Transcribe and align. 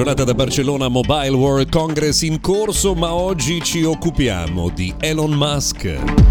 giornata 0.00 0.24
da 0.24 0.32
Barcellona 0.32 0.88
Mobile 0.88 1.36
World 1.36 1.68
Congress 1.68 2.22
in 2.22 2.40
corso, 2.40 2.94
ma 2.94 3.12
oggi 3.12 3.60
ci 3.62 3.82
occupiamo 3.82 4.70
di 4.70 4.94
Elon 4.98 5.32
Musk. 5.32 6.29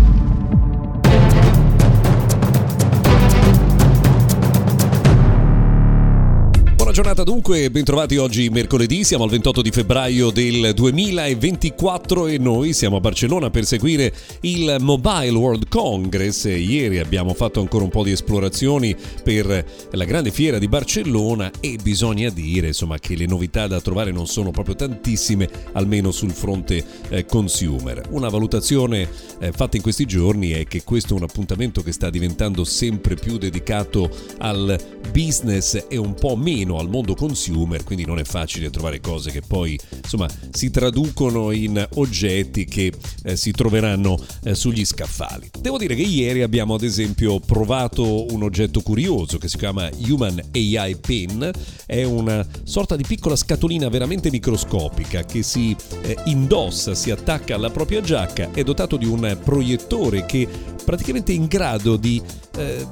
Giornata 6.91 7.23
dunque, 7.23 7.69
bentrovati 7.69 8.17
oggi 8.17 8.49
mercoledì, 8.49 9.03
siamo 9.03 9.23
al 9.23 9.29
28 9.29 9.61
di 9.61 9.69
febbraio 9.69 10.31
del 10.31 10.73
2024 10.73 12.25
e 12.25 12.39
noi 12.39 12.73
siamo 12.73 12.95
a 12.95 12.99
Barcellona 12.99 13.51
per 13.51 13.65
seguire 13.65 14.11
il 14.41 14.77
Mobile 14.79 15.37
World 15.37 15.67
Congress. 15.67 16.45
Ieri 16.45 16.97
abbiamo 16.97 17.35
fatto 17.35 17.59
ancora 17.59 17.83
un 17.83 17.91
po' 17.91 18.03
di 18.03 18.09
esplorazioni 18.09 18.95
per 19.23 19.65
la 19.91 20.03
grande 20.05 20.31
fiera 20.31 20.57
di 20.57 20.67
Barcellona 20.67 21.51
e 21.59 21.77
bisogna 21.83 22.29
dire 22.29 22.67
insomma 22.67 22.97
che 22.97 23.15
le 23.15 23.27
novità 23.27 23.67
da 23.67 23.79
trovare 23.81 24.11
non 24.11 24.25
sono 24.25 24.49
proprio 24.49 24.73
tantissime, 24.73 25.47
almeno 25.73 26.09
sul 26.09 26.31
fronte 26.31 26.83
eh, 27.09 27.25
consumer. 27.25 28.01
Una 28.09 28.29
valutazione 28.29 29.07
eh, 29.39 29.51
fatta 29.51 29.75
in 29.75 29.83
questi 29.83 30.05
giorni 30.05 30.51
è 30.51 30.65
che 30.65 30.83
questo 30.83 31.13
è 31.13 31.17
un 31.17 31.23
appuntamento 31.23 31.83
che 31.83 31.91
sta 31.91 32.09
diventando 32.09 32.63
sempre 32.63 33.13
più 33.13 33.37
dedicato 33.37 34.09
al 34.39 34.75
business 35.11 35.85
e 35.87 35.97
un 35.97 36.15
po' 36.15 36.35
meno 36.35 36.77
al 36.79 36.89
mondo 36.89 37.15
consumer, 37.15 37.83
quindi 37.83 38.05
non 38.05 38.19
è 38.19 38.23
facile 38.23 38.69
trovare 38.69 38.99
cose 38.99 39.31
che 39.31 39.41
poi 39.41 39.79
insomma 40.01 40.27
si 40.51 40.69
traducono 40.69 41.51
in 41.51 41.85
oggetti 41.95 42.65
che 42.65 42.91
eh, 43.23 43.35
si 43.35 43.51
troveranno 43.51 44.17
eh, 44.43 44.55
sugli 44.55 44.85
scaffali. 44.85 45.49
Devo 45.59 45.77
dire 45.77 45.95
che 45.95 46.01
ieri 46.01 46.41
abbiamo 46.41 46.75
ad 46.75 46.83
esempio 46.83 47.39
provato 47.39 48.31
un 48.33 48.43
oggetto 48.43 48.81
curioso 48.81 49.37
che 49.37 49.47
si 49.47 49.57
chiama 49.57 49.89
Human 50.07 50.39
AI 50.53 50.95
Pen, 50.97 51.51
è 51.85 52.03
una 52.03 52.45
sorta 52.63 52.95
di 52.95 53.03
piccola 53.07 53.35
scatolina 53.35 53.89
veramente 53.89 54.29
microscopica 54.29 55.23
che 55.23 55.43
si 55.43 55.75
eh, 56.01 56.17
indossa, 56.25 56.95
si 56.95 57.11
attacca 57.11 57.55
alla 57.55 57.69
propria 57.69 58.01
giacca, 58.01 58.51
è 58.51 58.63
dotato 58.63 58.97
di 58.97 59.05
un 59.05 59.37
proiettore 59.43 60.25
che 60.25 60.47
praticamente 60.83 61.31
è 61.31 61.35
in 61.35 61.45
grado 61.45 61.97
di 61.97 62.21
eh, 62.57 62.85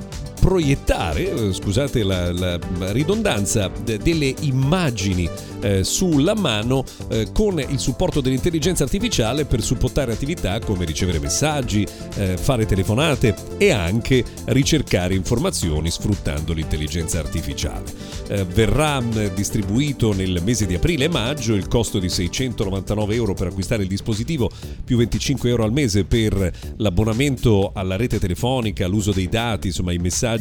proiettare, 0.47 1.29
eh, 1.29 1.53
scusate 1.53 2.03
la, 2.03 2.31
la 2.31 2.57
ridondanza, 2.93 3.69
delle 3.83 4.33
immagini 4.39 5.29
eh, 5.59 5.83
sulla 5.83 6.35
mano 6.35 6.85
eh, 7.09 7.27
con 7.33 7.59
il 7.59 7.79
supporto 7.79 8.21
dell'intelligenza 8.21 8.83
artificiale 8.83 9.43
per 9.43 9.61
supportare 9.61 10.13
attività 10.13 10.59
come 10.59 10.85
ricevere 10.85 11.19
messaggi, 11.19 11.85
eh, 12.15 12.37
fare 12.37 12.65
telefonate 12.65 13.35
e 13.57 13.71
anche 13.71 14.23
ricercare 14.45 15.15
informazioni 15.15 15.91
sfruttando 15.91 16.53
l'intelligenza 16.53 17.19
artificiale. 17.19 17.83
Eh, 18.29 18.45
verrà 18.45 19.03
distribuito 19.33 20.13
nel 20.13 20.41
mese 20.43 20.65
di 20.65 20.75
aprile 20.75 21.05
e 21.05 21.09
maggio, 21.09 21.55
il 21.55 21.67
costo 21.67 21.99
di 21.99 22.07
699 22.07 23.15
euro 23.15 23.33
per 23.33 23.47
acquistare 23.47 23.83
il 23.83 23.89
dispositivo 23.89 24.49
più 24.83 24.95
25 24.97 25.49
euro 25.49 25.63
al 25.63 25.73
mese 25.73 26.05
per 26.05 26.51
l'abbonamento 26.77 27.71
alla 27.73 27.97
rete 27.97 28.17
telefonica, 28.17 28.87
l'uso 28.87 29.11
dei 29.11 29.27
dati, 29.27 29.67
insomma 29.67 29.91
i 29.91 29.97
messaggi 29.97 30.35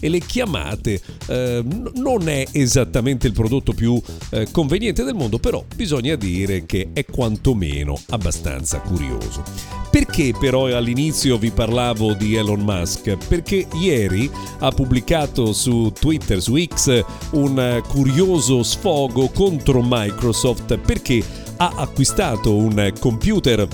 e 0.00 0.08
le 0.08 0.20
chiamate. 0.20 1.00
Eh, 1.26 1.64
non 1.94 2.28
è 2.28 2.44
esattamente 2.52 3.26
il 3.26 3.32
prodotto 3.32 3.72
più 3.72 4.00
eh, 4.30 4.48
conveniente 4.50 5.04
del 5.04 5.14
mondo, 5.14 5.38
però 5.38 5.64
bisogna 5.74 6.16
dire 6.16 6.66
che 6.66 6.90
è 6.92 7.04
quantomeno 7.04 7.98
abbastanza 8.10 8.80
curioso. 8.80 9.42
Perché 9.90 10.34
però 10.38 10.66
all'inizio 10.66 11.38
vi 11.38 11.50
parlavo 11.50 12.12
di 12.12 12.34
Elon 12.34 12.60
Musk? 12.60 13.16
Perché 13.28 13.66
ieri 13.80 14.30
ha 14.58 14.70
pubblicato 14.70 15.52
su 15.52 15.90
Twitter, 15.98 16.42
su 16.42 16.62
X, 16.62 17.02
un 17.30 17.82
curioso 17.88 18.62
sfogo 18.62 19.28
contro 19.30 19.82
Microsoft 19.82 20.76
perché 20.76 21.22
ha 21.56 21.72
acquistato 21.76 22.54
un 22.54 22.92
computer 22.98 23.66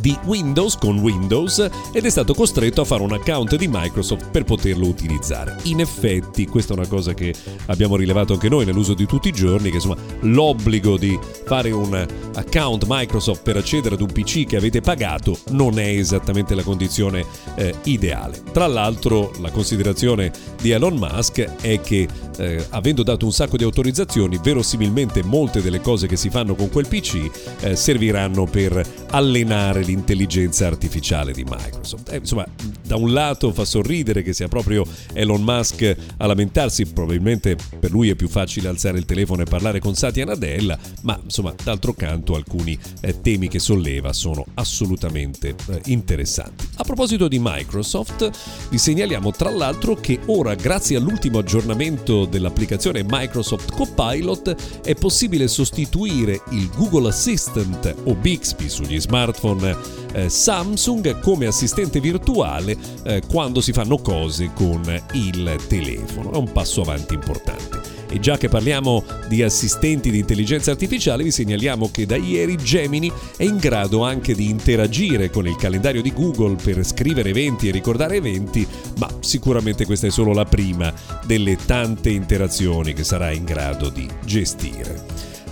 di 0.00 0.16
Windows 0.24 0.76
con 0.76 0.98
Windows 0.98 1.68
ed 1.92 2.04
è 2.04 2.10
stato 2.10 2.34
costretto 2.34 2.80
a 2.80 2.84
fare 2.84 3.02
un 3.02 3.12
account 3.12 3.56
di 3.56 3.68
Microsoft 3.70 4.30
per 4.30 4.44
poterlo 4.44 4.86
utilizzare. 4.86 5.56
In 5.64 5.80
effetti, 5.80 6.46
questa 6.46 6.74
è 6.74 6.78
una 6.78 6.86
cosa 6.86 7.14
che 7.14 7.34
abbiamo 7.66 7.96
rilevato 7.96 8.32
anche 8.32 8.48
noi 8.48 8.64
nell'uso 8.64 8.94
di 8.94 9.06
tutti 9.06 9.28
i 9.28 9.32
giorni, 9.32 9.68
che 9.68 9.76
insomma 9.76 9.96
l'obbligo 10.20 10.96
di 10.96 11.18
fare 11.44 11.70
un 11.70 12.06
account 12.34 12.84
Microsoft 12.86 13.42
per 13.42 13.56
accedere 13.56 13.94
ad 13.94 14.00
un 14.00 14.12
PC 14.12 14.46
che 14.46 14.56
avete 14.56 14.80
pagato 14.80 15.38
non 15.50 15.78
è 15.78 15.86
esattamente 15.86 16.54
la 16.54 16.62
condizione 16.62 17.24
eh, 17.56 17.74
ideale. 17.84 18.42
Tra 18.52 18.66
l'altro 18.66 19.32
la 19.40 19.50
considerazione 19.50 20.32
di 20.60 20.70
Elon 20.70 20.96
Musk 20.96 21.40
è 21.60 21.80
che 21.80 22.08
eh, 22.38 22.66
avendo 22.70 23.02
dato 23.02 23.24
un 23.24 23.32
sacco 23.32 23.56
di 23.56 23.64
autorizzazioni, 23.64 24.38
verosimilmente 24.42 25.22
molte 25.22 25.62
delle 25.62 25.80
cose 25.80 26.06
che 26.06 26.16
si 26.16 26.30
fanno 26.30 26.54
con 26.54 26.68
quel 26.70 26.88
PC 26.88 27.30
eh, 27.60 27.76
serviranno 27.76 28.44
per 28.46 28.82
allenare 29.10 29.82
l'intelligenza 29.82 30.66
artificiale 30.66 31.32
di 31.32 31.44
Microsoft. 31.44 32.12
Eh, 32.12 32.16
insomma, 32.16 32.46
da 32.86 32.96
un 32.96 33.12
lato 33.12 33.52
fa 33.52 33.64
sorridere 33.64 34.22
che 34.22 34.32
sia 34.32 34.48
proprio 34.48 34.84
Elon 35.12 35.42
Musk 35.42 35.96
a 36.16 36.26
lamentarsi, 36.26 36.86
probabilmente 36.86 37.56
per 37.78 37.90
lui 37.90 38.08
è 38.08 38.14
più 38.14 38.28
facile 38.28 38.68
alzare 38.68 38.98
il 38.98 39.04
telefono 39.04 39.42
e 39.42 39.44
parlare 39.44 39.78
con 39.78 39.94
Satya 39.94 40.24
Nadella, 40.24 40.78
ma 41.02 41.18
insomma, 41.22 41.54
d'altro 41.62 41.94
canto 41.94 42.23
alcuni 42.32 42.78
eh, 43.00 43.20
temi 43.20 43.48
che 43.48 43.58
solleva 43.58 44.14
sono 44.14 44.46
assolutamente 44.54 45.54
eh, 45.68 45.80
interessanti. 45.86 46.66
A 46.76 46.84
proposito 46.84 47.28
di 47.28 47.38
Microsoft, 47.38 48.30
vi 48.70 48.78
segnaliamo 48.78 49.30
tra 49.32 49.50
l'altro 49.50 49.94
che 49.94 50.20
ora, 50.26 50.54
grazie 50.54 50.96
all'ultimo 50.96 51.38
aggiornamento 51.38 52.24
dell'applicazione 52.24 53.04
Microsoft 53.06 53.72
Copilot 53.72 54.80
è 54.82 54.94
possibile 54.94 55.48
sostituire 55.48 56.40
il 56.50 56.70
Google 56.74 57.08
Assistant 57.08 57.94
o 58.04 58.14
Bixby 58.14 58.68
sugli 58.68 58.98
smartphone 58.98 59.76
eh, 60.14 60.28
Samsung 60.28 61.20
come 61.20 61.46
assistente 61.46 62.00
virtuale 62.00 62.76
eh, 63.04 63.22
quando 63.28 63.60
si 63.60 63.72
fanno 63.72 63.98
cose 63.98 64.50
con 64.54 64.82
il 65.12 65.56
telefono. 65.68 66.32
È 66.32 66.36
un 66.36 66.52
passo 66.52 66.80
avanti 66.80 67.14
importante. 67.14 68.03
E 68.14 68.20
già 68.20 68.36
che 68.36 68.48
parliamo 68.48 69.02
di 69.26 69.42
assistenti 69.42 70.08
di 70.08 70.20
intelligenza 70.20 70.70
artificiale, 70.70 71.24
vi 71.24 71.32
segnaliamo 71.32 71.90
che 71.90 72.06
da 72.06 72.14
ieri 72.14 72.54
Gemini 72.54 73.10
è 73.36 73.42
in 73.42 73.56
grado 73.56 74.04
anche 74.04 74.36
di 74.36 74.48
interagire 74.48 75.30
con 75.30 75.48
il 75.48 75.56
calendario 75.56 76.00
di 76.00 76.12
Google 76.12 76.54
per 76.62 76.84
scrivere 76.84 77.30
eventi 77.30 77.66
e 77.66 77.72
ricordare 77.72 78.14
eventi, 78.14 78.64
ma 78.98 79.08
sicuramente 79.18 79.84
questa 79.84 80.06
è 80.06 80.10
solo 80.10 80.32
la 80.32 80.44
prima 80.44 80.94
delle 81.26 81.56
tante 81.56 82.10
interazioni 82.10 82.92
che 82.92 83.02
sarà 83.02 83.32
in 83.32 83.42
grado 83.42 83.88
di 83.88 84.08
gestire. 84.24 85.02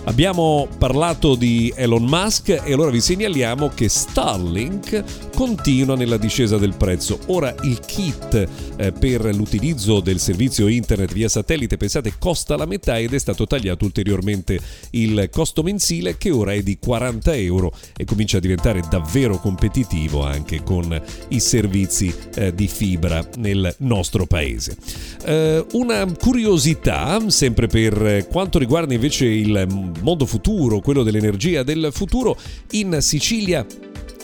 Abbiamo 0.05 0.67
parlato 0.77 1.35
di 1.35 1.71
Elon 1.75 2.03
Musk 2.03 2.47
e 2.49 2.71
allora 2.71 2.91
vi 2.91 3.01
segnaliamo 3.01 3.71
che 3.75 3.89
Starlink 3.89 5.31
continua 5.33 5.95
nella 5.95 6.17
discesa 6.17 6.57
del 6.57 6.75
prezzo. 6.75 7.19
Ora 7.27 7.53
il 7.63 7.79
kit 7.79 8.47
eh, 8.77 8.91
per 8.91 9.33
l'utilizzo 9.35 9.99
del 9.99 10.19
servizio 10.19 10.67
internet 10.67 11.11
via 11.11 11.27
satellite, 11.27 11.77
pensate, 11.77 12.13
costa 12.17 12.55
la 12.55 12.65
metà 12.65 12.97
ed 12.97 13.13
è 13.13 13.17
stato 13.17 13.47
tagliato 13.47 13.85
ulteriormente 13.85 14.59
il 14.91 15.29
costo 15.31 15.63
mensile 15.63 16.17
che 16.17 16.31
ora 16.31 16.53
è 16.53 16.61
di 16.61 16.77
40 16.77 17.35
euro 17.35 17.73
e 17.95 18.05
comincia 18.05 18.37
a 18.37 18.39
diventare 18.39 18.81
davvero 18.89 19.39
competitivo 19.39 20.23
anche 20.23 20.63
con 20.63 21.01
i 21.29 21.39
servizi 21.39 22.13
eh, 22.35 22.53
di 22.53 22.67
fibra 22.67 23.27
nel 23.37 23.73
nostro 23.79 24.25
paese. 24.25 24.77
Eh, 25.25 25.65
una 25.73 26.05
curiosità, 26.13 27.19
sempre 27.29 27.67
per 27.67 28.27
quanto 28.29 28.59
riguarda 28.59 28.93
invece 28.93 29.25
il 29.25 29.91
mondo 30.01 30.25
futuro, 30.25 30.79
quello 30.79 31.03
dell'energia 31.03 31.63
del 31.63 31.89
futuro, 31.91 32.37
in 32.71 32.97
Sicilia 33.01 33.65